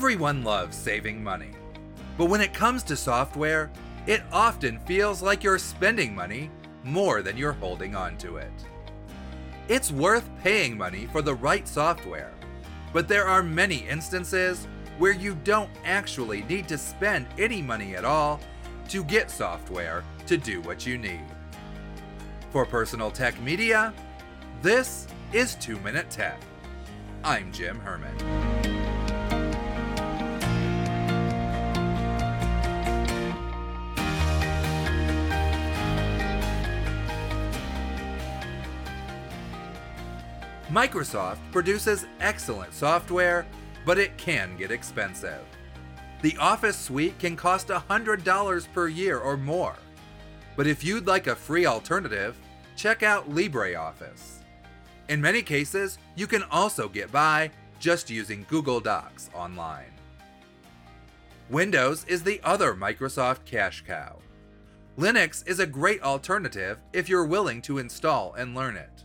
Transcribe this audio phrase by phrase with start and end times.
[0.00, 1.50] Everyone loves saving money.
[2.16, 3.70] But when it comes to software,
[4.06, 6.50] it often feels like you're spending money
[6.84, 8.50] more than you're holding on to it.
[9.68, 12.32] It's worth paying money for the right software,
[12.94, 14.66] but there are many instances
[14.96, 18.40] where you don't actually need to spend any money at all
[18.88, 21.26] to get software to do what you need.
[22.52, 23.92] For Personal Tech Media,
[24.62, 26.40] this is 2 Minute Tech.
[27.22, 28.49] I'm Jim Herman.
[40.70, 43.44] Microsoft produces excellent software,
[43.84, 45.40] but it can get expensive.
[46.22, 49.74] The Office suite can cost $100 per year or more.
[50.56, 52.36] But if you'd like a free alternative,
[52.76, 54.42] check out LibreOffice.
[55.08, 57.50] In many cases, you can also get by
[57.80, 59.90] just using Google Docs online.
[61.48, 64.18] Windows is the other Microsoft cash cow.
[64.96, 69.04] Linux is a great alternative if you're willing to install and learn it.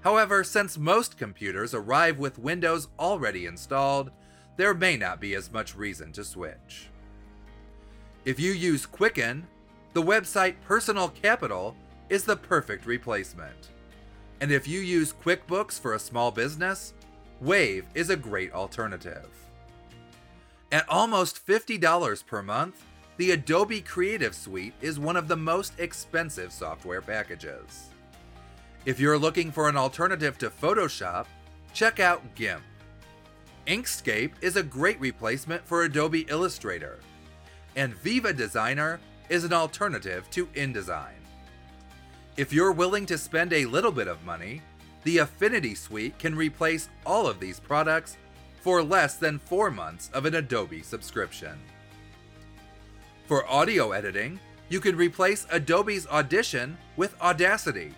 [0.00, 4.10] However, since most computers arrive with Windows already installed,
[4.56, 6.88] there may not be as much reason to switch.
[8.24, 9.46] If you use Quicken,
[9.92, 11.76] the website Personal Capital
[12.08, 13.70] is the perfect replacement.
[14.40, 16.92] And if you use QuickBooks for a small business,
[17.40, 19.28] Wave is a great alternative.
[20.72, 22.82] At almost $50 per month,
[23.16, 27.90] the Adobe Creative Suite is one of the most expensive software packages.
[28.86, 31.26] If you're looking for an alternative to Photoshop,
[31.74, 32.62] check out GIMP.
[33.66, 37.00] Inkscape is a great replacement for Adobe Illustrator,
[37.74, 41.18] and Viva Designer is an alternative to InDesign.
[42.36, 44.62] If you're willing to spend a little bit of money,
[45.02, 48.16] the Affinity Suite can replace all of these products
[48.60, 51.58] for less than four months of an Adobe subscription.
[53.26, 57.92] For audio editing, you can replace Adobe's Audition with Audacity.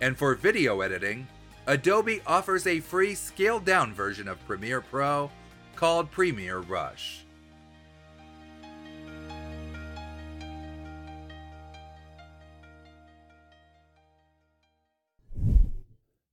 [0.00, 1.26] And for video editing,
[1.66, 5.30] Adobe offers a free scaled down version of Premiere Pro
[5.76, 7.24] called Premiere Rush.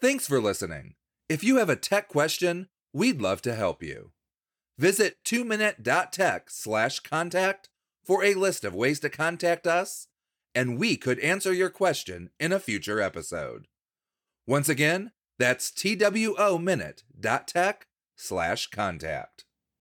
[0.00, 0.94] Thanks for listening.
[1.28, 4.12] If you have a tech question, we'd love to help you.
[4.78, 7.68] Visit 2minute.tech slash contact
[8.04, 10.06] for a list of ways to contact us,
[10.56, 13.68] and we could answer your question in a future episode.
[14.46, 15.94] Once again, that's two
[16.58, 17.86] minute.tech
[18.16, 19.45] slash contact.